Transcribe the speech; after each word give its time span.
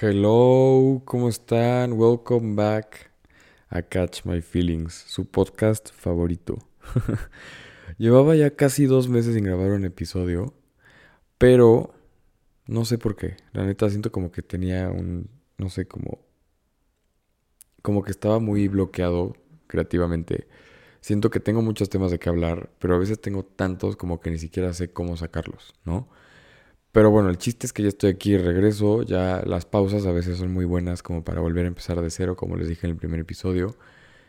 Hello, 0.00 1.02
¿cómo 1.04 1.28
están? 1.28 1.92
Welcome 1.92 2.56
back 2.56 3.12
a 3.68 3.80
Catch 3.80 4.24
My 4.24 4.42
Feelings, 4.42 4.92
su 4.92 5.24
podcast 5.24 5.92
favorito. 5.92 6.58
Llevaba 7.98 8.34
ya 8.34 8.56
casi 8.56 8.86
dos 8.86 9.08
meses 9.08 9.36
sin 9.36 9.44
grabar 9.44 9.70
un 9.70 9.84
episodio, 9.84 10.52
pero 11.38 11.94
no 12.66 12.84
sé 12.84 12.98
por 12.98 13.14
qué. 13.14 13.36
La 13.52 13.64
neta 13.64 13.88
siento 13.88 14.10
como 14.10 14.32
que 14.32 14.42
tenía 14.42 14.90
un, 14.90 15.30
no 15.58 15.68
sé, 15.70 15.86
como, 15.86 16.18
como 17.80 18.02
que 18.02 18.10
estaba 18.10 18.40
muy 18.40 18.66
bloqueado 18.66 19.36
creativamente. 19.68 20.48
Siento 21.02 21.30
que 21.30 21.38
tengo 21.38 21.62
muchos 21.62 21.88
temas 21.88 22.10
de 22.10 22.18
qué 22.18 22.30
hablar, 22.30 22.68
pero 22.80 22.96
a 22.96 22.98
veces 22.98 23.20
tengo 23.20 23.44
tantos 23.44 23.94
como 23.94 24.18
que 24.18 24.32
ni 24.32 24.38
siquiera 24.38 24.72
sé 24.72 24.92
cómo 24.92 25.16
sacarlos, 25.16 25.72
¿no? 25.84 26.08
Pero 26.94 27.10
bueno, 27.10 27.28
el 27.28 27.38
chiste 27.38 27.66
es 27.66 27.72
que 27.72 27.82
ya 27.82 27.88
estoy 27.88 28.10
aquí, 28.10 28.36
regreso, 28.36 29.02
ya 29.02 29.42
las 29.44 29.66
pausas 29.66 30.06
a 30.06 30.12
veces 30.12 30.38
son 30.38 30.52
muy 30.52 30.64
buenas 30.64 31.02
como 31.02 31.24
para 31.24 31.40
volver 31.40 31.64
a 31.64 31.68
empezar 31.68 32.00
de 32.00 32.08
cero, 32.08 32.36
como 32.36 32.54
les 32.56 32.68
dije 32.68 32.86
en 32.86 32.92
el 32.92 32.96
primer 32.96 33.18
episodio. 33.18 33.76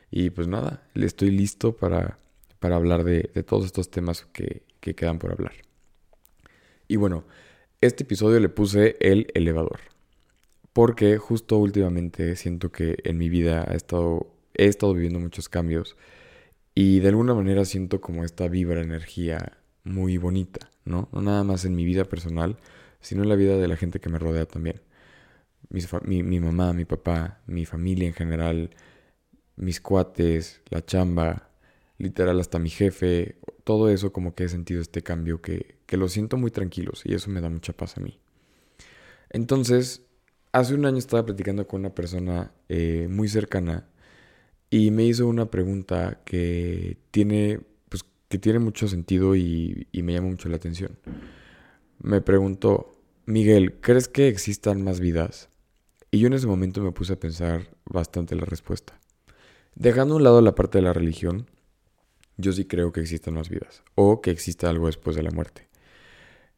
Y 0.10 0.32
pues 0.32 0.48
nada, 0.48 0.84
estoy 0.96 1.30
listo 1.30 1.78
para, 1.78 2.18
para 2.60 2.78
hablar 2.78 3.04
de, 3.04 3.22
todos 3.46 3.66
estos 3.66 3.92
temas 3.92 4.26
que, 4.34 4.64
que 4.80 4.96
quedan 4.96 5.20
por 5.20 5.32
hablar. 5.32 5.54
Y 6.88 6.96
bueno, 6.96 7.26
este 7.82 8.02
episodio 8.02 8.40
le 8.40 8.50
puse 8.50 8.98
el 9.00 9.28
elevador. 9.36 9.82
Porque 10.74 11.20
justo 11.20 11.60
últimamente 11.60 12.36
siento 12.36 12.72
que 12.72 12.98
en 13.04 13.20
mi 13.20 13.30
vida 13.30 13.64
he 13.72 13.76
estado, 13.76 14.34
he 14.56 14.66
estado 14.66 14.96
viviendo 14.96 15.20
muchos 15.20 15.50
cambios. 15.50 15.98
Y 16.74 17.00
de 17.02 17.10
alguna 17.10 17.36
manera 17.36 17.64
siento 17.64 18.02
como 18.02 18.24
esta 18.24 18.48
vibra, 18.48 18.82
energía 18.82 19.60
muy 19.86 20.18
bonita, 20.18 20.70
¿no? 20.86 21.10
No 21.14 21.22
nada 21.22 21.44
más 21.44 21.66
en 21.66 21.76
mi 21.76 21.86
vida 21.86 22.06
personal, 22.06 22.58
sino 23.02 23.24
en 23.24 23.30
la 23.30 23.36
vida 23.36 23.58
de 23.58 23.68
la 23.68 23.78
gente 23.78 24.00
que 24.00 24.10
me 24.10 24.20
rodea 24.20 24.46
también. 24.46 24.82
mi, 26.06 26.24
mi, 26.24 26.40
mamá, 26.40 26.74
mi 26.74 26.86
papá, 26.86 27.42
mi 27.48 27.66
familia 27.66 28.08
en 28.08 28.14
general, 28.14 28.72
mis 29.58 29.82
cuates, 29.82 30.62
la 30.70 30.86
chamba, 30.86 31.50
literal 31.98 32.40
hasta 32.40 32.60
mi 32.60 32.70
jefe, 32.70 33.38
todo 33.64 33.90
eso 33.90 34.14
como 34.14 34.36
que 34.36 34.46
he 34.46 34.50
sentido 34.50 34.82
este 34.82 35.02
cambio 35.04 35.42
que, 35.42 35.78
que 35.86 35.98
lo 35.98 36.08
siento 36.10 36.38
muy 36.38 36.52
tranquilos 36.52 37.04
y 37.06 37.14
eso 37.16 37.30
me 37.32 37.42
da 37.42 37.50
mucha 37.50 37.74
paz 37.74 37.98
a 37.98 38.02
mí. 38.02 38.20
Entonces, 39.30 40.04
hace 40.52 40.74
un 40.76 40.86
año 40.86 40.98
estaba 40.98 41.26
platicando 41.26 41.68
con 41.68 41.82
una 41.82 41.94
persona 41.94 42.52
eh, 42.70 43.08
muy 43.10 43.28
cercana 43.28 43.88
y 44.70 44.92
me 44.92 45.04
hizo 45.06 45.28
una 45.28 45.52
pregunta 45.52 46.22
que 46.26 46.98
tiene 47.12 47.62
que 48.28 48.38
tiene 48.38 48.60
mucho 48.60 48.88
sentido 48.88 49.36
y, 49.36 49.88
me 49.94 50.14
llama 50.14 50.30
mucho 50.30 50.50
la 50.50 50.58
atención. 50.58 50.98
Me 52.00 52.22
preguntó, 52.22 53.02
Miguel, 53.26 53.80
¿crees 53.82 54.08
que 54.08 54.28
existan 54.28 54.84
más 54.84 55.00
vidas? 55.00 55.50
Y 56.12 56.20
yo 56.20 56.28
en 56.28 56.34
ese 56.34 56.48
momento 56.48 56.82
me 56.82 56.92
puse 56.92 57.14
a 57.14 57.20
pensar 57.20 57.70
bastante 57.86 58.36
la 58.36 58.46
respuesta. 58.46 59.00
Dejando 59.76 60.14
a 60.14 60.18
un 60.18 60.24
lado 60.24 60.42
la 60.42 60.56
parte 60.56 60.78
de 60.78 60.84
la 60.84 60.94
religión, 60.94 61.50
yo 62.38 62.52
sí 62.52 62.66
creo 62.66 62.92
que 62.92 63.02
existan 63.02 63.34
más 63.34 63.50
vidas 63.50 63.84
o 63.96 64.22
que 64.22 64.32
exista 64.32 64.70
algo 64.70 64.88
después 64.88 65.16
de 65.16 65.24
la 65.24 65.32
muerte. 65.32 65.68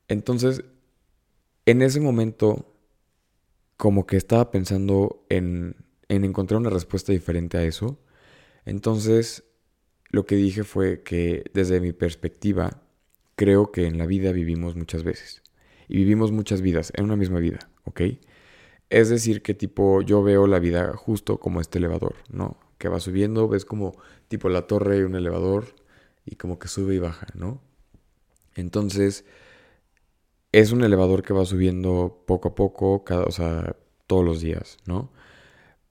Entonces, 0.08 0.64
en 1.66 1.82
ese 1.82 2.00
momento, 2.00 2.74
como 3.76 4.08
que 4.08 4.18
estaba 4.18 4.52
pensando 4.52 5.26
en, 5.30 5.76
en 6.08 6.24
encontrar 6.24 6.60
una 6.60 6.70
respuesta 6.70 7.12
diferente 7.12 7.58
a 7.58 7.64
eso. 7.64 8.00
Entonces, 8.66 9.44
lo 10.10 10.26
que 10.26 10.36
dije 10.36 10.64
fue 10.64 11.04
que 11.04 11.44
desde 11.54 11.80
mi 11.80 11.94
perspectiva, 11.94 12.82
creo 13.36 13.72
que 13.72 13.86
en 13.86 13.98
la 13.98 14.06
vida 14.06 14.32
vivimos 14.32 14.76
muchas 14.76 15.04
veces. 15.04 15.42
Y 15.88 15.98
vivimos 15.98 16.32
muchas 16.32 16.62
vidas 16.62 16.92
en 16.96 17.06
una 17.06 17.16
misma 17.16 17.40
vida, 17.40 17.60
¿ok? 17.86 18.02
Es 18.90 19.10
decir, 19.10 19.42
que 19.42 19.54
tipo 19.54 20.02
yo 20.02 20.24
veo 20.24 20.48
la 20.48 20.60
vida 20.60 20.94
justo 20.96 21.40
como 21.40 21.62
este 21.62 21.78
elevador, 21.78 22.16
¿no? 22.30 22.58
Que 22.78 22.90
va 22.90 23.00
subiendo, 23.00 23.48
ves 23.48 23.66
como 23.66 23.96
tipo 24.28 24.50
la 24.50 24.68
torre 24.68 24.98
y 24.98 25.02
un 25.02 25.16
elevador 25.16 25.76
y 26.26 26.36
como 26.36 26.60
que 26.60 26.68
sube 26.68 26.96
y 26.96 27.00
baja, 27.00 27.28
¿no? 27.36 27.62
Entonces, 28.56 29.26
es 30.52 30.72
un 30.72 30.84
elevador 30.84 31.24
que 31.24 31.34
va 31.34 31.46
subiendo 31.46 32.24
poco 32.26 32.50
a 32.50 32.56
poco, 32.56 33.04
cada, 33.04 33.24
o 33.24 33.32
sea, 33.32 33.76
todos 34.08 34.26
los 34.26 34.42
días, 34.42 34.78
¿no? 34.86 35.12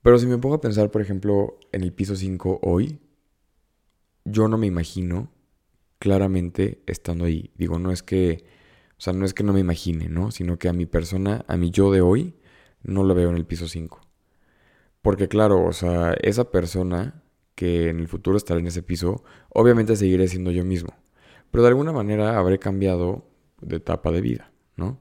Pero 0.01 0.19
si 0.19 0.27
me 0.27 0.37
pongo 0.37 0.55
a 0.55 0.61
pensar, 0.61 0.91
por 0.91 1.01
ejemplo, 1.01 1.59
en 1.71 1.83
el 1.83 1.93
piso 1.93 2.15
5 2.15 2.59
hoy, 2.63 2.99
yo 4.29 4.47
no 4.47 4.57
me 4.57 4.67
imagino 4.67 5.31
claramente 5.99 6.81
estando 6.85 7.25
ahí. 7.25 7.51
Digo, 7.55 7.79
no 7.79 7.91
es 7.91 8.03
que, 8.03 8.45
o 8.97 9.01
sea, 9.01 9.13
no 9.13 9.25
es 9.25 9.33
que 9.33 9.43
no 9.43 9.53
me 9.53 9.59
imagine, 9.59 10.09
¿no? 10.09 10.31
Sino 10.31 10.57
que 10.57 10.69
a 10.69 10.73
mi 10.73 10.85
persona, 10.85 11.45
a 11.47 11.57
mi 11.57 11.71
yo 11.71 11.91
de 11.91 12.01
hoy, 12.01 12.35
no 12.83 13.03
lo 13.03 13.15
veo 13.15 13.29
en 13.29 13.37
el 13.37 13.45
piso 13.45 13.67
5. 13.67 14.01
Porque 15.01 15.27
claro, 15.27 15.65
o 15.65 15.73
sea, 15.73 16.13
esa 16.21 16.51
persona 16.51 17.23
que 17.55 17.89
en 17.89 17.99
el 17.99 18.07
futuro 18.07 18.37
estará 18.37 18.59
en 18.59 18.67
ese 18.67 18.83
piso, 18.83 19.23
obviamente 19.49 19.95
seguiré 19.95 20.27
siendo 20.27 20.51
yo 20.51 20.63
mismo. 20.63 20.93
Pero 21.51 21.63
de 21.63 21.69
alguna 21.69 21.91
manera 21.91 22.37
habré 22.37 22.59
cambiado 22.59 23.27
de 23.61 23.77
etapa 23.77 24.11
de 24.11 24.21
vida, 24.21 24.51
¿no? 24.75 24.99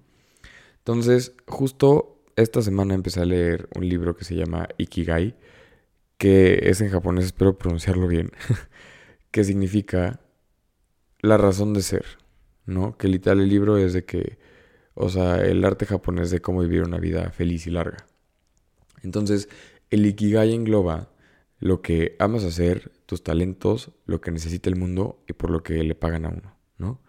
Entonces, 0.78 1.34
justo 1.46 2.22
esta 2.36 2.62
semana 2.62 2.94
empecé 2.94 3.20
a 3.20 3.24
leer 3.24 3.68
un 3.74 3.88
libro 3.88 4.16
que 4.16 4.24
se 4.24 4.36
llama 4.36 4.68
Ikigai, 4.78 5.36
que 6.18 6.60
es 6.70 6.80
en 6.80 6.90
japonés, 6.90 7.26
espero 7.26 7.58
pronunciarlo 7.58 8.08
bien. 8.08 8.30
que 9.36 9.44
significa 9.44 10.18
la 11.20 11.36
razón 11.36 11.74
de 11.74 11.82
ser, 11.82 12.06
¿no? 12.64 12.96
Que 12.96 13.06
literal 13.06 13.40
el 13.40 13.50
libro 13.50 13.76
es 13.76 13.92
de 13.92 14.06
que, 14.06 14.38
o 14.94 15.10
sea, 15.10 15.44
el 15.44 15.62
arte 15.62 15.84
japonés 15.84 16.30
de 16.30 16.40
cómo 16.40 16.62
vivir 16.62 16.84
una 16.84 16.96
vida 16.98 17.30
feliz 17.32 17.66
y 17.66 17.70
larga. 17.70 18.06
Entonces, 19.02 19.50
el 19.90 20.06
Ikigai 20.06 20.54
engloba 20.54 21.12
lo 21.58 21.82
que 21.82 22.16
amas 22.18 22.44
hacer, 22.44 22.92
tus 23.04 23.22
talentos, 23.22 23.90
lo 24.06 24.22
que 24.22 24.30
necesita 24.30 24.70
el 24.70 24.76
mundo 24.76 25.22
y 25.28 25.34
por 25.34 25.50
lo 25.50 25.62
que 25.62 25.84
le 25.84 25.94
pagan 25.94 26.24
a 26.24 26.30
uno, 26.30 26.56
¿no? 26.78 27.02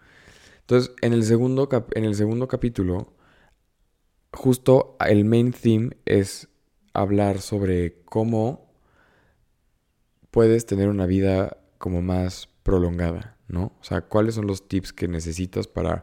Entonces, 0.60 0.94
en 1.00 1.14
el 1.14 1.24
segundo, 1.24 1.70
en 1.92 2.04
el 2.04 2.14
segundo 2.14 2.46
capítulo, 2.46 3.14
justo 4.34 4.98
el 5.00 5.24
main 5.24 5.52
theme 5.52 5.96
es 6.04 6.48
hablar 6.92 7.40
sobre 7.40 8.02
cómo 8.04 8.70
puedes 10.30 10.66
tener 10.66 10.90
una 10.90 11.06
vida 11.06 11.56
como 11.78 12.02
más 12.02 12.48
prolongada, 12.62 13.36
¿no? 13.48 13.72
O 13.80 13.84
sea, 13.84 14.02
cuáles 14.02 14.34
son 14.34 14.46
los 14.46 14.68
tips 14.68 14.92
que 14.92 15.08
necesitas 15.08 15.66
para 15.66 16.02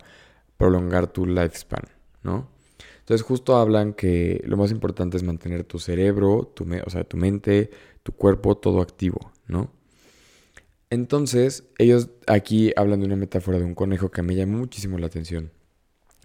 prolongar 0.58 1.08
tu 1.08 1.26
lifespan, 1.26 1.84
¿no? 2.24 2.50
Entonces 3.00 3.22
justo 3.22 3.58
hablan 3.58 3.94
que 3.94 4.42
lo 4.46 4.58
más 4.58 4.72
importante 4.72 5.16
es 5.18 5.24
mantener 5.24 5.64
tu 5.64 5.78
cerebro, 5.78 6.52
tu 6.56 6.66
o 6.86 6.90
sea, 6.90 7.04
tu 7.04 7.18
mente, 7.18 7.70
tu 8.02 8.14
cuerpo, 8.14 8.58
todo 8.58 8.82
activo, 8.82 9.32
¿no? 9.48 9.72
Entonces, 10.90 11.66
ellos 11.78 12.10
aquí 12.28 12.72
hablan 12.76 13.02
de 13.02 13.08
una 13.08 13.16
metáfora 13.16 13.58
de 13.58 13.66
un 13.66 13.76
conejo 13.76 14.12
que 14.12 14.22
me 14.22 14.36
llamó 14.36 14.60
muchísimo 14.60 14.98
la 14.98 15.08
atención. 15.08 15.52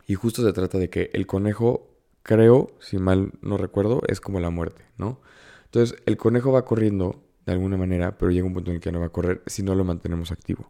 Y 0.07 0.15
justo 0.15 0.43
se 0.43 0.53
trata 0.53 0.79
de 0.79 0.91
que 0.91 1.11
el 1.13 1.27
conejo, 1.27 1.89
creo, 2.23 2.77
si 2.81 2.99
mal 2.99 3.33
no 3.43 3.57
recuerdo, 3.57 4.03
es 4.07 4.21
como 4.21 4.41
la 4.41 4.51
muerte, 4.51 4.85
¿no? 4.97 5.21
Entonces, 5.65 5.99
el 6.07 6.17
conejo 6.17 6.53
va 6.53 6.65
corriendo 6.65 7.23
de 7.51 7.57
alguna 7.57 7.77
manera, 7.77 8.17
pero 8.17 8.31
llega 8.31 8.47
un 8.47 8.55
punto 8.55 8.71
en 8.71 8.77
el 8.77 8.81
que 8.81 8.93
no 8.93 9.01
va 9.01 9.07
a 9.07 9.11
correr 9.11 9.43
si 9.47 9.63
no 9.63 9.75
lo 9.75 9.85
mantenemos 9.85 10.33
activo, 10.33 10.69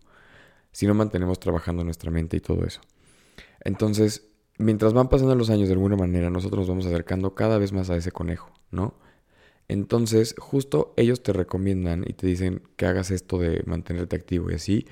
si 0.72 0.86
no 0.86 0.94
mantenemos 0.94 1.40
trabajando 1.40 1.84
nuestra 1.84 2.10
mente 2.10 2.36
y 2.36 2.40
todo 2.40 2.64
eso. 2.64 2.80
Entonces, 3.64 4.28
mientras 4.58 4.92
van 4.92 5.08
pasando 5.08 5.34
los 5.34 5.50
años 5.50 5.68
de 5.68 5.74
alguna 5.74 5.96
manera, 5.96 6.30
nosotros 6.30 6.60
nos 6.60 6.68
vamos 6.68 6.86
acercando 6.86 7.34
cada 7.34 7.58
vez 7.58 7.72
más 7.72 7.90
a 7.90 7.96
ese 7.96 8.12
conejo, 8.12 8.52
¿no? 8.70 8.94
Entonces, 9.68 10.34
justo 10.38 10.94
ellos 10.96 11.22
te 11.22 11.32
recomiendan 11.32 12.04
y 12.06 12.12
te 12.14 12.26
dicen 12.26 12.62
que 12.76 12.86
hagas 12.86 13.10
esto 13.10 13.38
de 13.38 13.62
mantenerte 13.66 14.16
activo 14.16 14.50
y 14.50 14.54
así, 14.54 14.86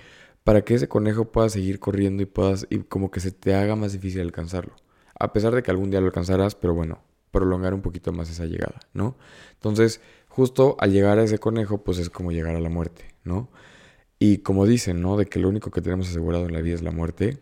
para 0.44 0.62
que 0.62 0.74
ese 0.74 0.88
conejo 0.88 1.32
pueda 1.32 1.48
seguir 1.48 1.80
corriendo 1.80 2.22
y 2.22 2.26
puedas, 2.26 2.66
y 2.70 2.78
como 2.78 3.10
que 3.10 3.20
se 3.20 3.32
te 3.32 3.54
haga 3.54 3.74
más 3.76 3.92
difícil 3.92 4.20
alcanzarlo. 4.20 4.76
A 5.18 5.32
pesar 5.32 5.54
de 5.54 5.62
que 5.62 5.70
algún 5.70 5.90
día 5.90 6.00
lo 6.00 6.06
alcanzarás, 6.06 6.54
pero 6.54 6.74
bueno, 6.74 7.02
prolongar 7.30 7.74
un 7.74 7.82
poquito 7.82 8.12
más 8.12 8.30
esa 8.30 8.46
llegada, 8.46 8.80
¿no? 8.92 9.16
Entonces, 9.54 10.00
justo 10.38 10.76
al 10.78 10.92
llegar 10.92 11.18
a 11.18 11.24
ese 11.24 11.38
conejo, 11.38 11.78
pues 11.78 11.98
es 11.98 12.10
como 12.10 12.30
llegar 12.30 12.54
a 12.54 12.60
la 12.60 12.68
muerte, 12.68 13.06
¿no? 13.24 13.48
Y 14.20 14.38
como 14.38 14.66
dicen, 14.66 15.02
¿no? 15.02 15.16
De 15.16 15.26
que 15.26 15.40
lo 15.40 15.48
único 15.48 15.72
que 15.72 15.80
tenemos 15.80 16.08
asegurado 16.08 16.46
en 16.46 16.52
la 16.52 16.60
vida 16.60 16.76
es 16.76 16.82
la 16.82 16.92
muerte. 16.92 17.38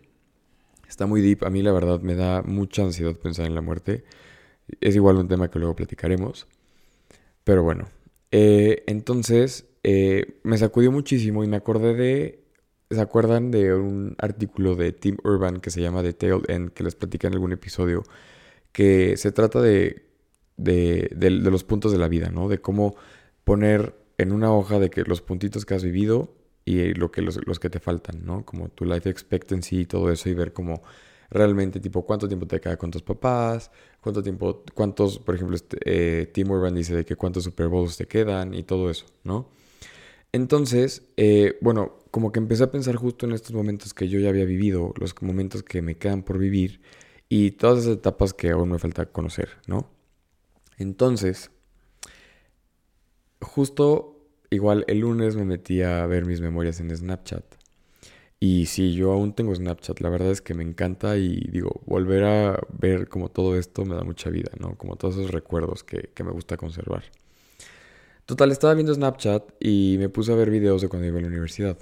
Está 0.88 1.04
muy 1.04 1.20
deep. 1.20 1.44
A 1.44 1.50
mí 1.50 1.60
la 1.60 1.72
verdad 1.72 2.00
me 2.00 2.14
da 2.14 2.40
mucha 2.40 2.84
ansiedad 2.84 3.14
pensar 3.14 3.44
en 3.44 3.54
la 3.54 3.60
muerte. 3.60 4.04
Es 4.80 4.96
igual 4.96 5.16
un 5.16 5.28
tema 5.28 5.50
que 5.50 5.58
luego 5.58 5.76
platicaremos. 5.76 6.46
Pero 7.44 7.62
bueno. 7.62 7.86
Eh, 8.30 8.82
entonces, 8.86 9.66
eh, 9.82 10.38
me 10.42 10.56
sacudió 10.56 10.90
muchísimo 10.90 11.44
y 11.44 11.48
me 11.48 11.58
acordé 11.58 11.94
de... 11.94 12.44
¿Se 12.90 13.00
acuerdan 13.02 13.50
de 13.50 13.74
un 13.74 14.16
artículo 14.18 14.74
de 14.74 14.92
Tim 14.92 15.18
Urban 15.22 15.60
que 15.60 15.70
se 15.70 15.82
llama 15.82 16.02
The 16.02 16.14
Tail 16.14 16.42
End, 16.48 16.70
que 16.72 16.82
les 16.82 16.94
platicé 16.94 17.26
en 17.26 17.34
algún 17.34 17.52
episodio? 17.52 18.04
Que 18.72 19.18
se 19.18 19.32
trata 19.32 19.60
de 19.60 20.05
de, 20.56 21.10
los 21.20 21.64
puntos 21.64 21.92
de 21.92 21.98
la 21.98 22.08
vida, 22.08 22.30
¿no? 22.30 22.48
De 22.48 22.60
cómo 22.60 22.96
poner 23.44 23.94
en 24.18 24.32
una 24.32 24.52
hoja 24.52 24.78
de 24.78 24.90
que 24.90 25.02
los 25.02 25.20
puntitos 25.20 25.64
que 25.64 25.74
has 25.74 25.84
vivido 25.84 26.34
y 26.64 26.94
lo 26.94 27.10
que 27.10 27.22
los, 27.22 27.38
que 27.60 27.70
te 27.70 27.80
faltan, 27.80 28.24
¿no? 28.24 28.44
Como 28.44 28.68
tu 28.68 28.84
life 28.84 29.08
expectancy 29.08 29.80
y 29.80 29.86
todo 29.86 30.10
eso 30.10 30.28
y 30.28 30.34
ver 30.34 30.52
cómo 30.52 30.82
realmente, 31.30 31.80
tipo, 31.80 32.04
cuánto 32.04 32.28
tiempo 32.28 32.46
te 32.46 32.60
queda 32.60 32.76
con 32.76 32.90
tus 32.90 33.02
papás, 33.02 33.70
cuánto 34.00 34.22
tiempo, 34.22 34.64
cuántos, 34.74 35.18
por 35.18 35.34
ejemplo, 35.34 35.56
este, 35.56 35.78
eh, 35.84 36.26
Tim 36.26 36.50
Urban 36.50 36.74
dice 36.74 36.94
de 36.94 37.04
que 37.04 37.16
cuántos 37.16 37.44
Super 37.44 37.68
Bowls 37.68 37.96
te 37.96 38.06
quedan 38.06 38.54
y 38.54 38.62
todo 38.62 38.90
eso, 38.90 39.06
¿no? 39.24 39.48
Entonces, 40.32 41.02
eh, 41.16 41.56
bueno, 41.60 41.98
como 42.10 42.32
que 42.32 42.38
empecé 42.38 42.64
a 42.64 42.70
pensar 42.70 42.96
justo 42.96 43.26
en 43.26 43.32
estos 43.32 43.52
momentos 43.52 43.94
que 43.94 44.08
yo 44.08 44.20
ya 44.20 44.28
había 44.28 44.44
vivido, 44.44 44.92
los 44.98 45.14
momentos 45.22 45.62
que 45.62 45.82
me 45.82 45.96
quedan 45.96 46.22
por 46.22 46.38
vivir 46.38 46.80
y 47.28 47.52
todas 47.52 47.80
esas 47.80 47.96
etapas 47.96 48.34
que 48.34 48.50
aún 48.50 48.70
me 48.70 48.78
falta 48.78 49.06
conocer, 49.06 49.50
¿no? 49.66 49.95
Entonces, 50.78 51.50
justo 53.40 54.16
igual 54.50 54.84
el 54.88 55.00
lunes 55.00 55.36
me 55.36 55.44
metí 55.44 55.82
a 55.82 56.06
ver 56.06 56.26
mis 56.26 56.40
memorias 56.40 56.80
en 56.80 56.94
Snapchat. 56.94 57.44
Y 58.38 58.66
sí, 58.66 58.94
yo 58.94 59.12
aún 59.12 59.34
tengo 59.34 59.54
Snapchat, 59.54 60.00
la 60.00 60.10
verdad 60.10 60.30
es 60.30 60.42
que 60.42 60.54
me 60.54 60.62
encanta 60.62 61.16
y 61.16 61.48
digo, 61.50 61.80
volver 61.86 62.24
a 62.24 62.60
ver 62.70 63.08
como 63.08 63.30
todo 63.30 63.56
esto 63.56 63.84
me 63.86 63.94
da 63.94 64.04
mucha 64.04 64.28
vida, 64.28 64.50
¿no? 64.58 64.76
Como 64.76 64.96
todos 64.96 65.16
esos 65.16 65.30
recuerdos 65.30 65.84
que, 65.84 66.10
que 66.14 66.22
me 66.22 66.32
gusta 66.32 66.58
conservar. 66.58 67.04
Total, 68.26 68.50
estaba 68.50 68.74
viendo 68.74 68.92
Snapchat 68.92 69.54
y 69.60 69.96
me 69.98 70.08
puse 70.08 70.32
a 70.32 70.34
ver 70.34 70.50
videos 70.50 70.82
de 70.82 70.88
cuando 70.88 71.08
iba 71.08 71.18
a 71.18 71.22
la 71.22 71.28
universidad. 71.28 71.78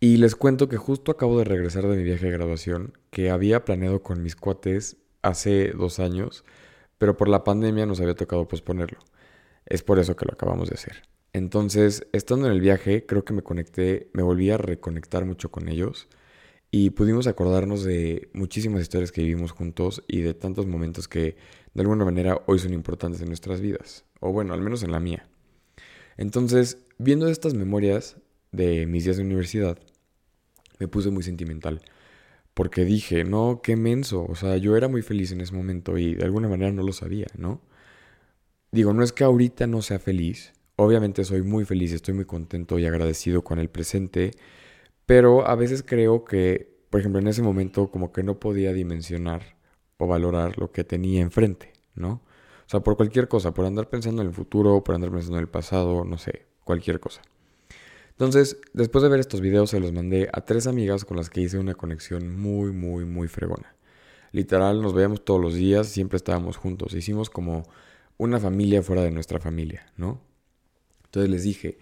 Y 0.00 0.16
les 0.16 0.34
cuento 0.34 0.68
que 0.68 0.78
justo 0.78 1.12
acabo 1.12 1.38
de 1.38 1.44
regresar 1.44 1.86
de 1.86 1.96
mi 1.96 2.02
viaje 2.02 2.26
de 2.26 2.32
graduación, 2.32 2.96
que 3.10 3.30
había 3.30 3.64
planeado 3.64 4.02
con 4.02 4.22
mis 4.22 4.36
cuates 4.36 4.96
hace 5.20 5.72
dos 5.72 6.00
años, 6.00 6.44
pero 7.02 7.16
por 7.16 7.28
la 7.28 7.42
pandemia 7.42 7.84
nos 7.84 8.00
había 8.00 8.14
tocado 8.14 8.46
posponerlo. 8.46 9.00
Es 9.66 9.82
por 9.82 9.98
eso 9.98 10.14
que 10.14 10.24
lo 10.24 10.34
acabamos 10.34 10.68
de 10.68 10.76
hacer. 10.76 11.02
Entonces, 11.32 12.06
estando 12.12 12.46
en 12.46 12.52
el 12.52 12.60
viaje, 12.60 13.06
creo 13.06 13.24
que 13.24 13.32
me 13.32 13.42
conecté, 13.42 14.08
me 14.12 14.22
volví 14.22 14.50
a 14.50 14.56
reconectar 14.56 15.24
mucho 15.24 15.50
con 15.50 15.68
ellos 15.68 16.06
y 16.70 16.90
pudimos 16.90 17.26
acordarnos 17.26 17.82
de 17.82 18.30
muchísimas 18.34 18.82
historias 18.82 19.10
que 19.10 19.20
vivimos 19.20 19.50
juntos 19.50 20.04
y 20.06 20.20
de 20.20 20.32
tantos 20.32 20.68
momentos 20.68 21.08
que 21.08 21.34
de 21.74 21.80
alguna 21.80 22.04
manera 22.04 22.40
hoy 22.46 22.60
son 22.60 22.72
importantes 22.72 23.20
en 23.20 23.26
nuestras 23.26 23.60
vidas, 23.60 24.04
o 24.20 24.30
bueno, 24.30 24.54
al 24.54 24.60
menos 24.60 24.84
en 24.84 24.92
la 24.92 25.00
mía. 25.00 25.28
Entonces, 26.16 26.78
viendo 26.98 27.26
estas 27.26 27.54
memorias 27.54 28.16
de 28.52 28.86
mis 28.86 29.02
días 29.02 29.16
de 29.16 29.24
universidad, 29.24 29.76
me 30.78 30.86
puse 30.86 31.10
muy 31.10 31.24
sentimental, 31.24 31.82
porque 32.54 32.84
dije, 32.84 33.24
no, 33.24 33.60
qué 33.62 33.76
menso, 33.76 34.26
o 34.28 34.34
sea, 34.34 34.56
yo 34.56 34.76
era 34.76 34.88
muy 34.88 35.02
feliz 35.02 35.32
en 35.32 35.40
ese 35.40 35.54
momento 35.54 35.98
y 35.98 36.14
de 36.14 36.24
alguna 36.24 36.48
manera 36.48 36.72
no 36.72 36.82
lo 36.82 36.92
sabía, 36.92 37.26
¿no? 37.36 37.60
Digo, 38.72 38.92
no 38.92 39.02
es 39.04 39.12
que 39.12 39.24
ahorita 39.24 39.66
no 39.66 39.82
sea 39.82 39.98
feliz, 39.98 40.52
Obviamente 40.76 41.24
soy 41.24 41.42
muy 41.42 41.64
feliz, 41.64 41.92
estoy 41.92 42.14
muy 42.14 42.24
contento 42.24 42.78
y 42.78 42.86
agradecido 42.86 43.42
con 43.44 43.58
el 43.58 43.68
presente, 43.68 44.32
pero 45.06 45.46
a 45.46 45.54
veces 45.54 45.82
creo 45.86 46.24
que, 46.24 46.74
por 46.90 47.00
ejemplo, 47.00 47.20
en 47.20 47.28
ese 47.28 47.42
momento 47.42 47.90
como 47.90 48.12
que 48.12 48.22
no 48.22 48.40
podía 48.40 48.72
dimensionar 48.72 49.56
o 49.98 50.06
valorar 50.06 50.58
lo 50.58 50.72
que 50.72 50.84
tenía 50.84 51.20
enfrente, 51.20 51.72
¿no? 51.94 52.22
O 52.66 52.68
sea, 52.72 52.80
por 52.80 52.96
cualquier 52.96 53.28
cosa, 53.28 53.52
por 53.54 53.66
andar 53.66 53.88
pensando 53.90 54.22
en 54.22 54.28
el 54.28 54.34
futuro, 54.34 54.82
por 54.82 54.94
andar 54.94 55.10
pensando 55.10 55.38
en 55.38 55.42
el 55.42 55.48
pasado, 55.50 56.04
no 56.04 56.18
sé, 56.18 56.46
cualquier 56.64 57.00
cosa. 57.00 57.22
Entonces, 58.12 58.58
después 58.72 59.02
de 59.02 59.08
ver 59.08 59.20
estos 59.20 59.40
videos, 59.40 59.70
se 59.70 59.80
los 59.80 59.92
mandé 59.92 60.28
a 60.32 60.42
tres 60.42 60.66
amigas 60.66 61.04
con 61.04 61.16
las 61.16 61.28
que 61.28 61.40
hice 61.40 61.58
una 61.58 61.74
conexión 61.74 62.40
muy, 62.40 62.72
muy, 62.72 63.04
muy 63.04 63.28
fregona. 63.28 63.74
Literal, 64.32 64.80
nos 64.80 64.94
veíamos 64.94 65.24
todos 65.24 65.40
los 65.40 65.54
días, 65.54 65.88
siempre 65.88 66.16
estábamos 66.16 66.56
juntos. 66.56 66.94
Hicimos 66.94 67.30
como 67.30 67.64
una 68.16 68.38
familia 68.38 68.82
fuera 68.82 69.02
de 69.02 69.10
nuestra 69.10 69.40
familia, 69.40 69.86
¿no? 69.96 70.20
Entonces 71.04 71.30
les 71.30 71.42
dije, 71.42 71.78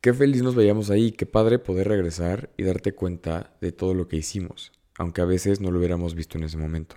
qué 0.00 0.12
feliz 0.12 0.42
nos 0.42 0.54
veíamos 0.54 0.90
ahí, 0.90 1.12
qué 1.12 1.26
padre 1.26 1.58
poder 1.58 1.88
regresar 1.88 2.50
y 2.56 2.64
darte 2.64 2.94
cuenta 2.94 3.54
de 3.60 3.72
todo 3.72 3.94
lo 3.94 4.08
que 4.08 4.16
hicimos, 4.16 4.72
aunque 4.98 5.20
a 5.20 5.24
veces 5.24 5.60
no 5.60 5.70
lo 5.70 5.78
hubiéramos 5.78 6.14
visto 6.14 6.38
en 6.38 6.44
ese 6.44 6.56
momento. 6.56 6.96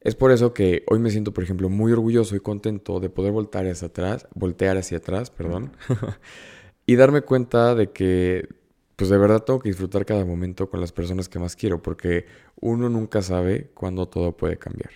Es 0.00 0.14
por 0.14 0.30
eso 0.30 0.54
que 0.54 0.84
hoy 0.86 1.00
me 1.00 1.10
siento, 1.10 1.34
por 1.34 1.42
ejemplo, 1.42 1.68
muy 1.68 1.90
orgulloso 1.90 2.36
y 2.36 2.40
contento 2.40 3.00
de 3.00 3.10
poder 3.10 3.32
voltear 3.32 3.66
hacia 3.66 3.88
atrás, 3.88 4.28
voltear 4.32 4.76
hacia 4.76 4.98
atrás, 4.98 5.30
perdón, 5.30 5.72
y 6.88 6.96
darme 6.96 7.20
cuenta 7.20 7.74
de 7.74 7.92
que, 7.92 8.48
pues 8.96 9.10
de 9.10 9.18
verdad 9.18 9.44
tengo 9.44 9.60
que 9.60 9.68
disfrutar 9.68 10.06
cada 10.06 10.24
momento 10.24 10.70
con 10.70 10.80
las 10.80 10.90
personas 10.90 11.28
que 11.28 11.38
más 11.38 11.54
quiero, 11.54 11.82
porque 11.82 12.24
uno 12.62 12.88
nunca 12.88 13.20
sabe 13.20 13.70
cuándo 13.74 14.08
todo 14.08 14.38
puede 14.38 14.56
cambiar. 14.56 14.92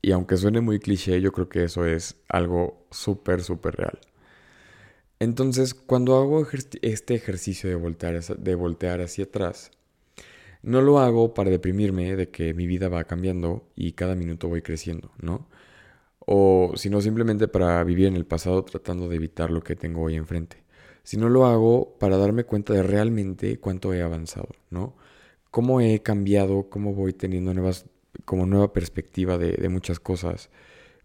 Y 0.00 0.12
aunque 0.12 0.36
suene 0.36 0.60
muy 0.60 0.78
cliché, 0.78 1.20
yo 1.20 1.32
creo 1.32 1.48
que 1.48 1.64
eso 1.64 1.84
es 1.84 2.14
algo 2.28 2.86
súper, 2.92 3.42
súper 3.42 3.74
real. 3.74 3.98
Entonces, 5.18 5.74
cuando 5.74 6.16
hago 6.16 6.46
este 6.82 7.14
ejercicio 7.16 7.68
de 7.68 7.74
voltear, 7.74 8.22
de 8.22 8.54
voltear 8.54 9.00
hacia 9.00 9.24
atrás, 9.24 9.72
no 10.62 10.82
lo 10.82 11.00
hago 11.00 11.34
para 11.34 11.50
deprimirme 11.50 12.14
de 12.14 12.30
que 12.30 12.54
mi 12.54 12.68
vida 12.68 12.88
va 12.88 13.02
cambiando 13.04 13.68
y 13.74 13.94
cada 13.94 14.14
minuto 14.14 14.46
voy 14.48 14.62
creciendo, 14.62 15.10
¿no? 15.20 15.48
O 16.20 16.74
sino 16.76 17.00
simplemente 17.00 17.48
para 17.48 17.82
vivir 17.84 18.06
en 18.06 18.16
el 18.16 18.26
pasado 18.26 18.64
tratando 18.64 19.08
de 19.08 19.16
evitar 19.16 19.50
lo 19.50 19.62
que 19.62 19.74
tengo 19.76 20.02
hoy 20.02 20.14
enfrente. 20.14 20.67
Sino 21.08 21.28
lo 21.30 21.46
hago 21.46 21.96
para 21.98 22.18
darme 22.18 22.44
cuenta 22.44 22.74
de 22.74 22.82
realmente 22.82 23.58
cuánto 23.58 23.94
he 23.94 24.02
avanzado, 24.02 24.48
¿no? 24.68 24.94
Cómo 25.50 25.80
he 25.80 26.02
cambiado, 26.02 26.68
cómo 26.68 26.92
voy 26.92 27.14
teniendo 27.14 27.54
nuevas, 27.54 27.86
como 28.24 28.44
nueva 28.44 28.72
perspectiva 28.74 29.38
de, 29.38 29.52
de 29.52 29.68
muchas 29.70 30.00
cosas 30.00 30.50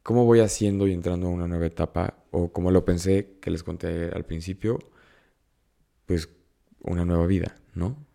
cómo 0.03 0.25
voy 0.25 0.41
haciendo 0.41 0.87
y 0.87 0.93
entrando 0.93 1.27
a 1.27 1.31
una 1.31 1.47
nueva 1.47 1.65
etapa, 1.65 2.17
o 2.31 2.51
como 2.51 2.69
lo 2.71 2.85
pensé 2.85 3.37
que 3.41 3.49
les 3.49 3.63
conté 3.63 4.09
al 4.13 4.25
principio, 4.25 4.77
pues 6.05 6.29
una 6.81 7.05
nueva 7.05 7.25
vida, 7.25 7.55
¿no? 7.73 8.05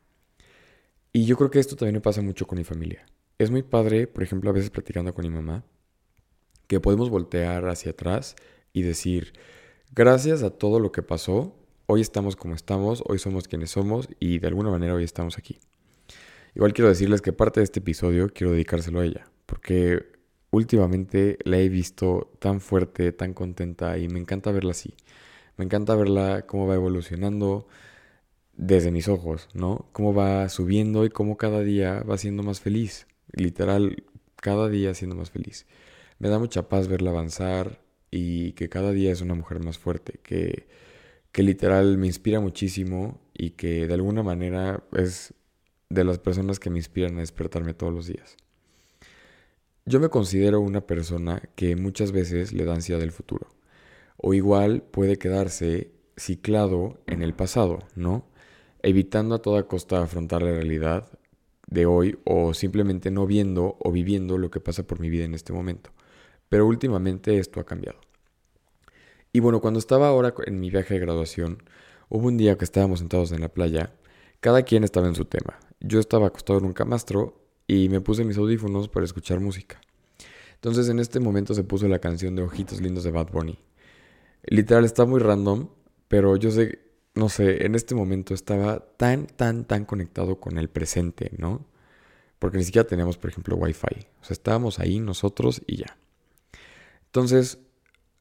Y 1.13 1.25
yo 1.25 1.37
creo 1.37 1.51
que 1.51 1.59
esto 1.59 1.75
también 1.75 1.95
me 1.95 2.01
pasa 2.03 2.21
mucho 2.21 2.47
con 2.47 2.59
mi 2.59 2.65
familia. 2.65 3.07
Es 3.39 3.51
muy 3.51 3.63
padre, 3.63 4.07
por 4.07 4.23
ejemplo, 4.23 4.51
a 4.51 4.53
veces 4.53 4.71
platicando 4.71 5.15
con 5.15 5.25
mi 5.25 5.31
mamá, 5.31 5.65
que 6.67 6.81
podemos 6.81 7.09
voltear 7.09 7.67
hacia 7.69 7.93
atrás 7.93 8.37
y 8.75 8.83
decir, 8.83 9.33
gracias 9.93 10.43
a 10.43 10.51
todo 10.51 10.81
lo 10.81 10.93
que 10.93 11.03
pasó, 11.03 11.57
hoy 11.91 12.03
estamos 12.03 12.37
como 12.37 12.55
estamos, 12.55 13.03
hoy 13.07 13.19
somos 13.19 13.49
quienes 13.49 13.71
somos 13.71 14.11
y 14.21 14.41
de 14.41 14.47
alguna 14.47 14.71
manera 14.71 14.93
hoy 14.93 15.05
estamos 15.05 15.39
aquí. 15.39 15.59
Igual 16.55 16.75
quiero 16.75 16.91
decirles 16.91 17.23
que 17.23 17.33
parte 17.33 17.61
de 17.61 17.65
este 17.65 17.81
episodio 17.81 18.29
quiero 18.29 18.53
dedicárselo 18.53 19.01
a 19.01 19.07
ella, 19.07 19.27
porque 19.47 20.05
últimamente 20.51 21.39
la 21.45 21.59
he 21.59 21.71
visto 21.71 22.31
tan 22.41 22.61
fuerte, 22.61 23.13
tan 23.13 23.33
contenta 23.33 23.97
y 23.97 24.09
me 24.09 24.21
encanta 24.21 24.53
verla 24.53 24.73
así. 24.73 24.95
Me 25.57 25.65
encanta 25.65 25.95
verla 25.95 26.45
cómo 26.47 26.67
va 26.67 26.75
evolucionando 26.75 27.67
desde 28.55 28.91
mis 28.91 29.09
ojos, 29.09 29.49
¿no? 29.55 29.89
Cómo 29.93 30.13
va 30.13 30.51
subiendo 30.51 31.07
y 31.07 31.09
cómo 31.09 31.39
cada 31.39 31.63
día 31.63 32.03
va 32.03 32.19
siendo 32.19 32.43
más 32.43 32.61
feliz. 32.61 33.07
Literal, 33.33 34.05
cada 34.37 34.69
día 34.69 34.93
siendo 34.93 35.17
más 35.17 35.31
feliz. 35.31 35.67
Me 36.19 36.29
da 36.29 36.39
mucha 36.39 36.69
paz 36.69 36.87
verla 36.87 37.11
avanzar 37.11 37.81
y 38.11 38.53
que 38.53 38.69
cada 38.69 38.93
día 38.93 39.11
es 39.11 39.23
una 39.23 39.35
mujer 39.35 39.65
más 39.65 39.79
fuerte, 39.79 40.21
que, 40.23 40.67
que 41.33 41.43
literal 41.43 41.99
me 41.99 42.07
inspira 42.07 42.41
muchísimo 42.41 43.21
y 43.35 43.51
que 43.51 43.87
de 43.87 43.95
alguna 43.95 44.23
manera 44.23 44.83
es 44.93 45.35
de 45.91 46.05
las 46.05 46.19
personas 46.19 46.61
que 46.61 46.71
me 46.71 46.79
inspiran 46.79 47.17
a 47.17 47.21
despertarme 47.21 47.75
todos 47.75 47.93
los 47.93 48.07
días. 48.07 48.37
Yo 49.87 50.01
me 50.01 50.11
considero 50.11 50.61
una 50.61 50.83
persona 50.83 51.43
que 51.55 51.75
muchas 51.77 52.13
veces 52.13 52.53
le 52.53 52.65
da 52.65 52.75
ansiedad 52.75 53.01
del 53.01 53.13
futuro. 53.13 53.49
O 54.19 54.35
igual 54.35 54.83
puede 54.83 55.17
quedarse 55.17 55.93
ciclado 56.17 57.01
en 57.07 57.23
el 57.23 57.33
pasado, 57.35 57.79
¿no? 57.95 58.27
Evitando 58.83 59.35
a 59.35 59.43
toda 59.43 59.67
costa 59.67 60.03
afrontar 60.03 60.43
la 60.43 60.51
realidad 60.51 61.09
de 61.69 61.87
hoy 61.87 62.19
o 62.25 62.55
simplemente 62.55 63.11
no 63.11 63.27
viendo 63.27 63.77
o 63.81 63.93
viviendo 63.93 64.39
lo 64.39 64.51
que 64.51 64.61
pasa 64.61 64.87
por 64.87 65.01
mi 65.01 65.09
vida 65.09 65.25
en 65.25 65.35
este 65.35 65.53
momento. 65.53 65.91
Pero 66.49 66.67
últimamente 66.67 67.39
esto 67.39 67.61
ha 67.61 67.65
cambiado. 67.65 68.01
Y 69.33 69.41
bueno, 69.41 69.61
cuando 69.61 69.79
estaba 69.79 70.09
ahora 70.09 70.35
en 70.47 70.61
mi 70.61 70.71
viaje 70.71 70.95
de 70.95 71.01
graduación, 71.01 71.63
hubo 72.09 72.29
un 72.29 72.37
día 72.37 72.57
que 72.57 72.65
estábamos 72.65 73.01
sentados 73.01 73.33
en 73.33 73.41
la 73.41 73.49
playa, 73.49 73.93
cada 74.41 74.63
quien 74.63 74.85
estaba 74.85 75.09
en 75.09 75.15
su 75.15 75.25
tema. 75.25 75.59
Yo 75.81 76.01
estaba 76.01 76.29
acostado 76.29 76.59
en 76.59 76.65
un 76.65 76.73
camastro 76.73 77.41
y 77.67 77.89
me 77.89 78.01
puse 78.01 78.25
mis 78.25 78.39
audífonos 78.39 78.89
para 78.89 79.05
escuchar 79.05 79.41
música. 79.41 79.81
Entonces 80.55 80.89
en 80.89 80.99
este 80.99 81.21
momento 81.21 81.55
se 81.55 81.63
puso 81.63 81.87
la 81.87 82.01
canción 82.01 82.35
de 82.35 82.43
Ojitos 82.43 82.81
Lindos 82.81 83.05
de 83.05 83.11
Bad 83.11 83.31
Bunny. 83.31 83.59
Literal 84.45 84.85
está 84.85 85.05
muy 85.05 85.21
random, 85.21 85.69
pero 86.09 86.37
yo 86.37 86.51
sé, 86.51 86.81
no 87.15 87.29
sé, 87.29 87.67
en 87.67 87.75
este 87.75 87.95
momento 87.95 88.35
estaba 88.35 88.81
tan, 88.97 89.27
tan, 89.27 89.65
tan 89.65 89.85
conectado 89.85 90.41
con 90.41 90.59
el 90.59 90.69
presente, 90.69 91.31
¿no? 91.37 91.67
Porque 92.39 92.59
ni 92.59 92.65
siquiera 92.65 92.89
teníamos, 92.89 93.19
por 93.19 93.31
ejemplo, 93.31 93.57
Wi-Fi. 93.57 94.07
O 94.21 94.25
sea, 94.25 94.33
estábamos 94.33 94.79
ahí 94.79 95.01
nosotros 95.01 95.63
y 95.67 95.77
ya. 95.77 95.99
Entonces, 97.07 97.59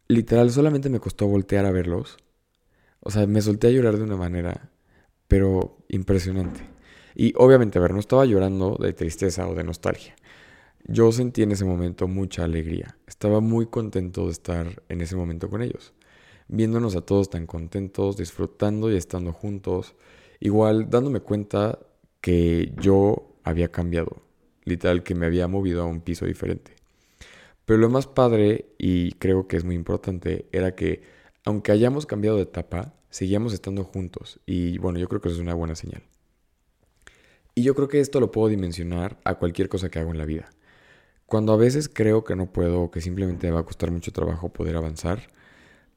literal, 0.08 0.52
solamente 0.52 0.90
me 0.90 1.00
costó 1.00 1.28
voltear 1.28 1.66
a 1.66 1.72
verlos. 1.72 2.18
O 3.02 3.12
sea, 3.12 3.28
me 3.28 3.42
solté 3.42 3.68
a 3.68 3.72
llorar 3.72 3.98
de 3.98 4.04
una 4.04 4.18
manera, 4.18 4.72
pero 5.28 5.78
impresionante. 5.90 6.62
Y 7.16 7.34
obviamente, 7.38 7.80
a 7.80 7.82
ver, 7.82 7.94
no 7.94 8.00
estaba 8.00 8.26
llorando 8.26 8.78
de 8.80 8.94
tristeza 8.94 9.48
o 9.48 9.56
de 9.56 9.64
nostalgia. 9.64 10.16
Yo 10.86 11.12
sentí 11.12 11.44
en 11.44 11.52
ese 11.52 11.66
momento 11.66 12.08
mucha 12.08 12.44
alegría. 12.46 12.98
Estaba 13.08 13.42
muy 13.42 13.68
contento 13.68 14.26
de 14.26 14.32
estar 14.32 14.84
en 14.90 15.02
ese 15.02 15.16
momento 15.16 15.50
con 15.50 15.62
ellos. 15.62 15.94
Viéndonos 16.48 16.96
a 16.96 17.02
todos 17.02 17.30
tan 17.30 17.46
contentos, 17.48 18.18
disfrutando 18.18 18.92
y 18.92 18.96
estando 18.98 19.34
juntos. 19.34 19.96
Igual 20.40 20.90
dándome 20.90 21.20
cuenta 21.22 21.80
que 22.22 22.74
yo 22.80 23.36
había 23.44 23.70
cambiado. 23.72 24.24
literal 24.66 25.04
que 25.04 25.16
me 25.16 25.26
había 25.26 25.48
movido 25.48 25.82
a 25.84 25.86
un 25.86 26.02
piso 26.02 26.26
diferente. 26.26 26.74
Pero 27.68 27.80
lo 27.80 27.90
más 27.90 28.08
padre, 28.08 28.70
y 28.78 29.12
creo 29.16 29.50
que 29.50 29.58
es 29.58 29.66
muy 29.66 29.76
importante, 29.76 30.48
era 30.54 30.74
que 30.74 31.02
aunque 31.44 31.74
hayamos 31.74 32.06
cambiado 32.06 32.38
de 32.38 32.44
etapa, 32.44 32.94
seguíamos 33.10 33.52
estando 33.52 33.84
juntos. 33.84 34.40
Y 34.46 34.78
bueno, 34.78 35.00
yo 35.00 35.10
creo 35.10 35.20
que 35.20 35.28
eso 35.28 35.36
es 35.36 35.42
una 35.42 35.54
buena 35.54 35.76
señal. 35.76 36.02
Y 37.56 37.64
yo 37.64 37.76
creo 37.76 37.90
que 37.90 38.00
esto 38.00 38.22
lo 38.22 38.32
puedo 38.32 38.48
dimensionar 38.48 39.20
a 39.26 39.36
cualquier 39.36 39.68
cosa 39.68 39.90
que 39.90 40.00
hago 40.00 40.12
en 40.12 40.18
la 40.18 40.24
vida. 40.24 40.50
Cuando 41.26 41.52
a 41.52 41.58
veces 41.58 41.90
creo 41.94 42.24
que 42.24 42.38
no 42.38 42.54
puedo 42.54 42.84
o 42.84 42.90
que 42.90 43.02
simplemente 43.02 43.48
me 43.48 43.54
va 43.54 43.60
a 43.60 43.66
costar 43.66 43.92
mucho 43.92 44.14
trabajo 44.14 44.48
poder 44.48 44.78
avanzar, 44.78 45.28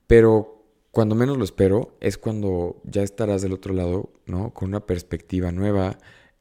pero 0.09 0.65
cuando 0.91 1.15
menos 1.15 1.39
lo 1.39 1.45
espero 1.45 1.97
es 2.00 2.19
cuando 2.19 2.83
ya 2.83 3.05
estarás 3.05 3.43
del 3.43 3.53
otro 3.53 3.75
lado, 3.75 4.11
¿no? 4.27 4.53
Con 4.53 4.71
una 4.71 4.87
perspectiva 4.87 5.53
nueva 5.53 5.99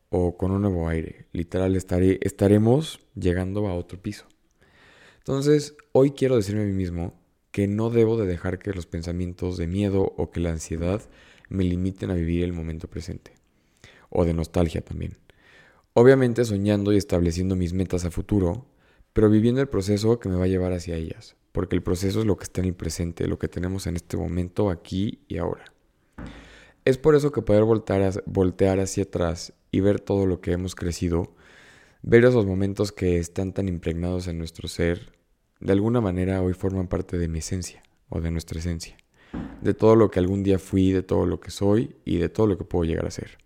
o 0.10 0.38
con 0.38 0.50
un 0.50 0.64
nuevo 0.64 0.90
aire. 0.90 1.28
Literal, 1.34 1.76
estaremos 1.76 3.00
llegando 3.14 3.68
a 3.68 3.76
otro 3.76 4.02
piso. 4.02 4.26
Entonces, 5.20 5.76
hoy 5.92 6.12
quiero 6.12 6.36
decirme 6.36 6.64
a 6.64 6.66
mí 6.66 6.74
mismo 6.74 7.14
que 7.52 7.68
no 7.68 7.90
debo 7.90 8.18
de 8.18 8.28
dejar 8.28 8.60
que 8.60 8.74
los 8.74 8.86
pensamientos 8.86 9.58
de 9.58 9.68
miedo 9.68 10.14
o 10.18 10.32
que 10.32 10.40
la 10.40 10.52
ansiedad 10.52 11.02
me 11.50 11.64
limiten 11.64 12.12
a 12.12 12.16
vivir 12.16 12.44
el 12.44 12.54
momento 12.54 12.88
presente. 12.88 13.34
O 14.10 14.26
de 14.26 14.34
nostalgia 14.34 14.82
también. 14.82 15.18
Obviamente 15.94 16.46
soñando 16.46 16.94
y 16.94 16.98
estableciendo 16.98 17.56
mis 17.56 17.74
metas 17.74 18.06
a 18.06 18.12
futuro, 18.12 18.66
pero 19.14 19.30
viviendo 19.30 19.62
el 19.62 19.68
proceso 19.68 20.20
que 20.20 20.30
me 20.30 20.36
va 20.36 20.46
a 20.46 20.48
llevar 20.48 20.74
hacia 20.74 20.96
ellas, 20.96 21.36
porque 21.52 21.76
el 21.76 21.84
proceso 21.84 22.20
es 22.20 22.26
lo 22.26 22.38
que 22.38 22.44
está 22.44 22.62
en 22.62 22.68
el 22.68 22.76
presente, 22.76 23.28
lo 23.28 23.40
que 23.40 23.48
tenemos 23.48 23.88
en 23.88 23.96
este 23.96 24.16
momento, 24.16 24.70
aquí 24.70 25.20
y 25.28 25.38
ahora. 25.38 25.66
Es 26.86 26.98
por 26.98 27.16
eso 27.16 27.32
que 27.32 27.42
poder 27.42 27.64
voltear, 27.64 28.24
voltear 28.26 28.80
hacia 28.80 29.04
atrás 29.04 29.54
y 29.72 29.80
ver 29.80 30.00
todo 30.00 30.26
lo 30.26 30.42
que 30.42 30.52
hemos 30.52 30.76
crecido, 30.76 31.34
ver 32.01 32.25
esos 32.25 32.46
momentos 32.46 32.91
que 32.91 33.18
están 33.18 33.53
tan 33.53 33.68
impregnados 33.68 34.27
en 34.27 34.38
nuestro 34.38 34.68
ser, 34.68 35.13
de 35.60 35.74
alguna 35.74 36.01
manera 36.01 36.41
hoy 36.41 36.53
forman 36.53 36.88
parte 36.88 37.18
de 37.18 37.27
mi 37.27 37.39
esencia 37.39 37.84
o 38.08 38.22
de 38.22 38.32
nuestra 38.32 38.60
esencia, 38.60 38.98
de 39.62 39.74
todo 39.74 39.96
lo 39.96 40.10
que 40.10 40.20
algún 40.20 40.44
día 40.44 40.60
fui, 40.60 40.91
de 40.91 41.03
todo 41.03 41.25
lo 41.25 41.39
que 41.39 41.51
soy 41.51 41.96
y 42.06 42.18
de 42.18 42.29
todo 42.29 42.48
lo 42.48 42.58
que 42.58 42.63
puedo 42.63 42.86
llegar 42.86 43.06
a 43.06 43.12
ser. 43.12 43.38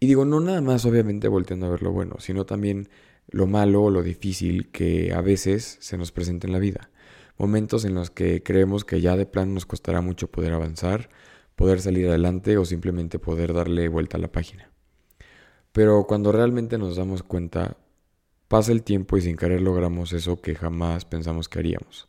Y 0.00 0.06
digo, 0.06 0.24
no 0.24 0.40
nada 0.40 0.60
más 0.60 0.84
obviamente 0.84 1.28
volteando 1.28 1.66
a 1.66 1.70
ver 1.70 1.82
lo 1.82 1.92
bueno, 1.92 2.16
sino 2.18 2.46
también 2.46 2.88
lo 3.28 3.46
malo 3.46 3.84
o 3.84 3.90
lo 3.90 4.02
difícil 4.02 4.70
que 4.70 5.12
a 5.12 5.20
veces 5.20 5.78
se 5.80 5.96
nos 5.98 6.12
presenta 6.12 6.46
en 6.46 6.52
la 6.52 6.58
vida. 6.58 6.90
Momentos 7.38 7.84
en 7.84 7.94
los 7.94 8.10
que 8.10 8.42
creemos 8.42 8.84
que 8.84 9.00
ya 9.00 9.16
de 9.16 9.26
plano 9.26 9.54
nos 9.54 9.66
costará 9.66 10.00
mucho 10.00 10.30
poder 10.30 10.52
avanzar, 10.52 11.10
poder 11.54 11.80
salir 11.80 12.08
adelante 12.08 12.56
o 12.56 12.64
simplemente 12.64 13.18
poder 13.18 13.52
darle 13.52 13.88
vuelta 13.88 14.16
a 14.16 14.20
la 14.20 14.32
página. 14.32 14.70
Pero 15.76 16.06
cuando 16.06 16.32
realmente 16.32 16.78
nos 16.78 16.96
damos 16.96 17.22
cuenta, 17.22 17.76
pasa 18.48 18.72
el 18.72 18.82
tiempo 18.82 19.18
y 19.18 19.20
sin 19.20 19.36
querer 19.36 19.60
logramos 19.60 20.14
eso 20.14 20.40
que 20.40 20.54
jamás 20.54 21.04
pensamos 21.04 21.50
que 21.50 21.58
haríamos. 21.58 22.08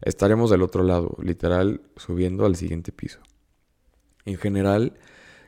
Estaremos 0.00 0.50
del 0.50 0.62
otro 0.62 0.84
lado, 0.84 1.16
literal, 1.20 1.80
subiendo 1.96 2.46
al 2.46 2.54
siguiente 2.54 2.92
piso. 2.92 3.18
En 4.24 4.36
general, 4.36 5.00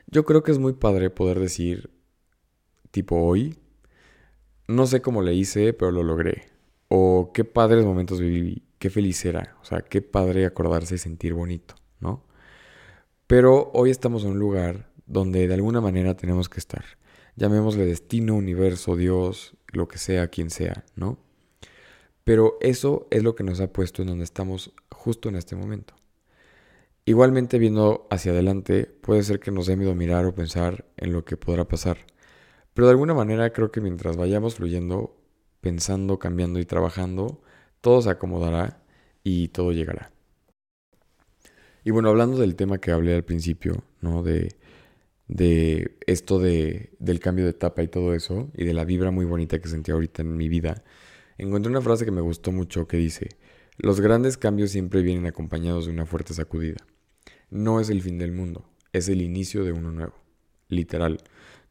yo 0.07 0.25
creo 0.25 0.43
que 0.43 0.51
es 0.51 0.59
muy 0.59 0.73
padre 0.73 1.11
poder 1.11 1.39
decir, 1.39 1.91
tipo 2.91 3.21
hoy, 3.21 3.57
no 4.67 4.85
sé 4.85 5.01
cómo 5.01 5.21
le 5.21 5.33
hice, 5.33 5.71
pero 5.71 5.91
lo 5.91 6.03
logré. 6.03 6.51
O 6.89 7.31
qué 7.33 7.45
padres 7.45 7.85
momentos 7.85 8.19
viví, 8.19 8.63
qué 8.79 8.89
feliz 8.89 9.23
era. 9.23 9.55
O 9.61 9.63
sea, 9.63 9.79
qué 9.79 10.01
padre 10.01 10.45
acordarse 10.45 10.95
y 10.95 10.97
sentir 10.97 11.33
bonito, 11.33 11.75
¿no? 12.01 12.25
Pero 13.27 13.71
hoy 13.73 13.91
estamos 13.91 14.25
en 14.25 14.31
un 14.31 14.39
lugar 14.39 14.91
donde 15.05 15.47
de 15.47 15.53
alguna 15.53 15.79
manera 15.79 16.17
tenemos 16.17 16.49
que 16.49 16.59
estar. 16.59 16.83
Llamémosle 17.35 17.85
destino, 17.85 18.35
universo, 18.35 18.95
Dios, 18.95 19.55
lo 19.71 19.87
que 19.87 19.97
sea, 19.97 20.27
quien 20.27 20.49
sea, 20.49 20.85
¿no? 20.95 21.17
Pero 22.23 22.57
eso 22.61 23.07
es 23.09 23.23
lo 23.23 23.35
que 23.35 23.43
nos 23.43 23.59
ha 23.61 23.71
puesto 23.73 24.01
en 24.01 24.09
donde 24.09 24.23
estamos 24.23 24.73
justo 24.91 25.29
en 25.29 25.35
este 25.35 25.55
momento. 25.55 25.95
Igualmente 27.05 27.57
viendo 27.57 28.07
hacia 28.11 28.31
adelante, 28.31 28.85
puede 28.85 29.23
ser 29.23 29.39
que 29.39 29.51
nos 29.51 29.65
dé 29.65 29.75
miedo 29.75 29.95
mirar 29.95 30.25
o 30.25 30.35
pensar 30.35 30.85
en 30.97 31.13
lo 31.13 31.25
que 31.25 31.35
podrá 31.35 31.67
pasar. 31.67 31.97
Pero 32.73 32.87
de 32.87 32.91
alguna 32.91 33.13
manera 33.13 33.51
creo 33.51 33.71
que 33.71 33.81
mientras 33.81 34.17
vayamos 34.17 34.55
fluyendo, 34.55 35.17
pensando, 35.61 36.19
cambiando 36.19 36.59
y 36.59 36.65
trabajando, 36.65 37.41
todo 37.81 38.01
se 38.01 38.11
acomodará 38.11 38.83
y 39.23 39.47
todo 39.49 39.71
llegará. 39.71 40.11
Y 41.83 41.91
bueno, 41.91 42.09
hablando 42.09 42.37
del 42.37 42.55
tema 42.55 42.77
que 42.77 42.91
hablé 42.91 43.15
al 43.15 43.23
principio, 43.25 43.83
¿no? 44.01 44.21
De, 44.21 44.55
de 45.31 45.97
esto 46.07 46.39
de, 46.39 46.91
del 46.99 47.21
cambio 47.21 47.45
de 47.45 47.51
etapa 47.51 47.81
y 47.81 47.87
todo 47.87 48.13
eso, 48.13 48.51
y 48.53 48.65
de 48.65 48.73
la 48.73 48.83
vibra 48.83 49.11
muy 49.11 49.25
bonita 49.25 49.59
que 49.59 49.69
sentí 49.69 49.89
ahorita 49.89 50.23
en 50.23 50.35
mi 50.35 50.49
vida, 50.49 50.83
encontré 51.37 51.71
una 51.71 51.81
frase 51.81 52.03
que 52.03 52.11
me 52.11 52.19
gustó 52.19 52.51
mucho 52.51 52.85
que 52.85 52.97
dice, 52.97 53.29
los 53.77 54.01
grandes 54.01 54.37
cambios 54.37 54.71
siempre 54.71 55.01
vienen 55.01 55.25
acompañados 55.25 55.85
de 55.85 55.93
una 55.93 56.05
fuerte 56.05 56.33
sacudida. 56.33 56.85
No 57.49 57.79
es 57.79 57.89
el 57.89 58.01
fin 58.01 58.17
del 58.17 58.33
mundo, 58.33 58.69
es 58.91 59.07
el 59.07 59.21
inicio 59.21 59.63
de 59.63 59.71
uno 59.71 59.91
nuevo. 59.91 60.13
Literal. 60.67 61.19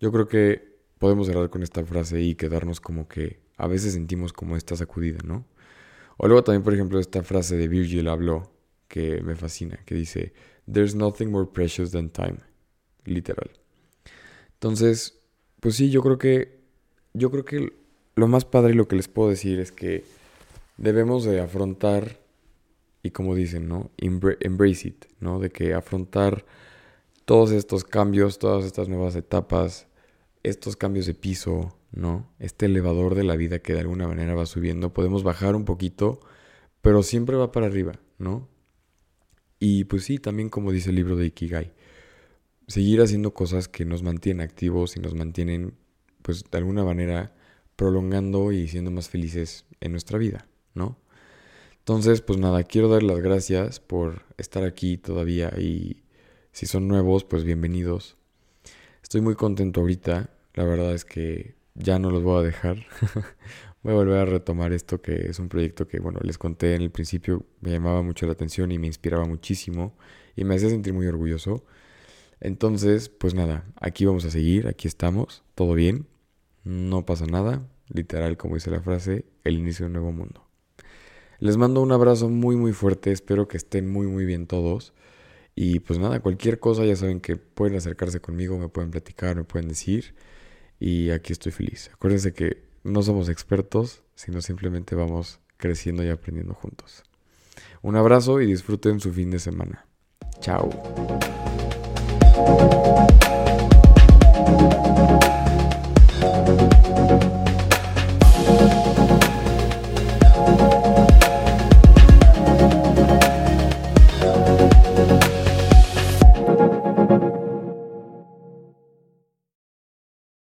Yo 0.01 0.11
creo 0.11 0.27
que 0.27 0.79
podemos 0.99 1.27
cerrar 1.27 1.51
con 1.51 1.63
esta 1.63 1.85
frase 1.85 2.23
y 2.23 2.37
quedarnos 2.37 2.81
como 2.81 3.09
que 3.09 3.41
a 3.59 3.67
veces 3.67 3.93
sentimos 3.93 4.33
como 4.33 4.57
esta 4.57 4.75
sacudida, 4.75 5.19
¿no? 5.23 5.47
O 6.17 6.29
luego 6.29 6.45
también, 6.45 6.63
por 6.63 6.73
ejemplo, 6.73 6.99
esta 6.99 7.23
frase 7.23 7.59
de 7.59 7.69
Virgil 7.69 8.09
habló 8.09 8.53
que 8.89 9.23
me 9.23 9.37
fascina, 9.37 9.79
que 9.85 9.95
dice, 9.95 10.33
There's 10.71 10.95
nothing 10.95 11.31
more 11.31 11.47
precious 11.53 11.91
than 11.91 12.09
time. 12.09 12.39
Literal. 13.11 13.51
Entonces, 14.55 15.19
pues 15.59 15.75
sí, 15.75 15.91
yo 15.91 16.01
creo 16.01 16.17
que, 16.17 16.61
yo 17.13 17.31
creo 17.33 17.45
que 17.45 17.73
lo 18.15 18.29
más 18.29 18.45
padre 18.45 18.73
y 18.73 18.77
lo 18.77 18.87
que 18.87 18.95
les 18.95 19.09
puedo 19.09 19.29
decir 19.29 19.59
es 19.59 19.73
que 19.73 20.05
debemos 20.77 21.25
de 21.25 21.41
afrontar, 21.41 22.21
y 23.03 23.11
como 23.11 23.35
dicen, 23.35 23.67
¿no? 23.67 23.91
Embrace 23.97 24.89
it, 24.89 25.07
¿no? 25.19 25.41
De 25.41 25.51
que 25.51 25.75
afrontar 25.75 26.45
todos 27.25 27.51
estos 27.51 27.83
cambios, 27.83 28.39
todas 28.39 28.65
estas 28.65 28.89
nuevas 28.89 29.17
etapas, 29.17 29.89
estos 30.45 30.77
cambios 30.77 31.07
de 31.07 31.15
piso, 31.15 31.77
¿no? 31.91 32.31
Este 32.39 32.67
elevador 32.67 33.17
de 33.17 33.25
la 33.25 33.35
vida 33.35 33.59
que 33.59 33.73
de 33.73 33.81
alguna 33.81 34.07
manera 34.07 34.37
va 34.37 34.47
subiendo, 34.47 34.93
podemos 34.93 35.25
bajar 35.25 35.57
un 35.57 35.65
poquito, 35.65 36.21
pero 36.81 37.03
siempre 37.03 37.37
va 37.37 37.51
para 37.51 37.67
arriba, 37.67 37.99
¿no? 38.19 38.49
Y 39.59 39.85
pues 39.85 40.05
sí, 40.05 40.19
también 40.19 40.49
como 40.49 40.71
dice 40.71 40.91
el 40.91 40.97
libro 40.97 41.17
de 41.17 41.27
Ikigai, 41.27 41.73
seguir 42.71 43.01
haciendo 43.01 43.35
cosas 43.35 43.67
que 43.67 43.85
nos 43.85 44.03
mantienen 44.03 44.43
activos 44.43 44.97
y 44.97 45.01
nos 45.01 45.15
mantienen, 45.15 45.75
pues 46.23 46.45
de 46.51 46.59
alguna 46.59 46.85
manera, 46.85 47.35
prolongando 47.75 48.53
y 48.53 48.69
siendo 48.69 48.91
más 48.93 49.09
felices 49.09 49.67
en 49.81 49.91
nuestra 49.91 50.19
vida, 50.19 50.47
¿no? 50.75 50.97
Entonces, 51.79 52.21
pues 52.21 52.39
nada, 52.39 52.63
quiero 52.63 52.89
dar 52.89 53.03
las 53.03 53.19
gracias 53.19 53.81
por 53.81 54.23
estar 54.39 54.63
aquí 54.65 54.99
todavía 54.99 55.53
y 55.59 56.05
si 56.53 56.67
son 56.67 56.87
nuevos, 56.87 57.25
pues 57.25 57.43
bienvenidos. 57.43 58.17
Estoy 59.03 59.21
muy 59.21 59.35
contento 59.35 59.81
ahorita. 59.81 60.31
La 60.55 60.65
verdad 60.65 60.95
es 60.95 61.05
que 61.05 61.57
ya 61.75 61.99
no 61.99 62.11
los 62.11 62.23
voy 62.23 62.39
a 62.39 62.47
dejar. 62.47 62.87
voy 63.83 63.93
a 63.95 63.97
volver 63.97 64.19
a 64.19 64.25
retomar 64.27 64.73
esto 64.73 65.03
que 65.03 65.29
es 65.29 65.41
un 65.41 65.49
proyecto 65.49 65.89
que, 65.89 65.99
bueno, 65.99 66.21
les 66.23 66.39
conté 66.39 66.77
en 66.77 66.83
el 66.83 66.91
principio, 66.91 67.45
me 67.61 67.71
llamaba 67.71 68.03
mucho 68.03 68.27
la 68.27 68.33
atención 68.33 68.71
y 68.71 68.79
me 68.79 68.87
inspiraba 68.87 69.25
muchísimo 69.25 69.97
y 70.37 70.45
me 70.45 70.55
hacía 70.55 70.69
sentir 70.69 70.93
muy 70.93 71.09
orgulloso. 71.09 71.65
Entonces, 72.41 73.09
pues 73.09 73.35
nada, 73.35 73.65
aquí 73.77 74.07
vamos 74.07 74.25
a 74.25 74.31
seguir, 74.31 74.67
aquí 74.67 74.89
estamos, 74.89 75.43
todo 75.55 75.75
bien, 75.75 76.07
no 76.65 77.05
pasa 77.05 77.27
nada, 77.27 77.67
literal 77.89 78.37
como 78.37 78.55
dice 78.55 78.71
la 78.71 78.81
frase, 78.81 79.27
el 79.45 79.59
inicio 79.59 79.85
de 79.85 79.87
un 79.89 79.93
nuevo 79.95 80.13
mundo. 80.13 80.47
Les 81.39 81.57
mando 81.57 81.81
un 81.81 81.93
abrazo 81.93 82.29
muy 82.29 82.57
muy 82.57 82.73
fuerte, 82.73 83.13
espero 83.13 83.49
que 83.49 83.57
estén 83.57 83.91
muy 83.91 84.07
muy 84.07 84.25
bien 84.25 84.47
todos. 84.47 84.93
Y 85.55 85.81
pues 85.81 85.99
nada, 85.99 86.21
cualquier 86.21 86.59
cosa 86.61 86.85
ya 86.85 86.97
saben 86.97 87.21
que 87.21 87.37
pueden 87.37 87.77
acercarse 87.77 88.21
conmigo, 88.21 88.59
me 88.59 88.69
pueden 88.69 88.91
platicar, 88.91 89.37
me 89.37 89.45
pueden 89.45 89.69
decir. 89.69 90.15
Y 90.79 91.11
aquí 91.11 91.33
estoy 91.33 91.53
feliz. 91.53 91.91
Acuérdense 91.93 92.33
que 92.33 92.63
no 92.83 93.03
somos 93.03 93.29
expertos, 93.29 94.03
sino 94.15 94.41
simplemente 94.41 94.95
vamos 94.95 95.41
creciendo 95.57 96.05
y 96.05 96.09
aprendiendo 96.09 96.55
juntos. 96.55 97.03
Un 97.83 97.97
abrazo 97.97 98.41
y 98.41 98.47
disfruten 98.47 99.01
su 99.01 99.13
fin 99.13 99.31
de 99.31 99.39
semana. 99.39 99.87
Chao. 100.41 100.71
Thank 102.47 102.73
you. 104.85 104.90